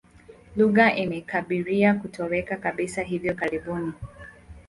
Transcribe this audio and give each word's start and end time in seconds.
Lugha 0.55 0.95
imekaribia 0.95 1.93
kutoweka 1.93 2.57
kabisa 2.57 3.01
hivi 3.03 3.33
karibuni. 3.35 3.93